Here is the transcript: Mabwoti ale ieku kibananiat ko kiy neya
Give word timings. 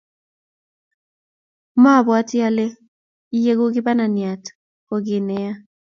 Mabwoti 1.83 2.37
ale 2.47 2.65
ieku 3.37 3.65
kibananiat 3.73 4.43
ko 4.87 4.95
kiy 5.05 5.21
neya 5.27 5.53